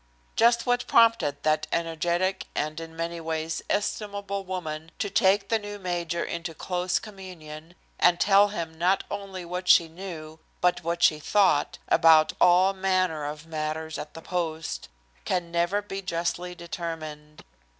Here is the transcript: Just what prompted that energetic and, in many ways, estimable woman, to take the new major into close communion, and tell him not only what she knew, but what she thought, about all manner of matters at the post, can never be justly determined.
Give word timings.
Just 0.35 0.65
what 0.65 0.87
prompted 0.87 1.43
that 1.43 1.67
energetic 1.71 2.47
and, 2.55 2.79
in 2.79 2.95
many 2.95 3.19
ways, 3.21 3.61
estimable 3.69 4.43
woman, 4.43 4.89
to 4.97 5.11
take 5.11 5.49
the 5.49 5.59
new 5.59 5.77
major 5.77 6.23
into 6.23 6.55
close 6.55 6.97
communion, 6.97 7.75
and 7.99 8.19
tell 8.19 8.47
him 8.47 8.73
not 8.79 9.03
only 9.11 9.45
what 9.45 9.67
she 9.67 9.87
knew, 9.87 10.39
but 10.59 10.83
what 10.83 11.03
she 11.03 11.19
thought, 11.19 11.77
about 11.87 12.33
all 12.41 12.73
manner 12.73 13.25
of 13.25 13.45
matters 13.45 13.99
at 13.99 14.15
the 14.15 14.23
post, 14.23 14.89
can 15.23 15.51
never 15.51 15.83
be 15.83 16.01
justly 16.01 16.55
determined. 16.55 17.43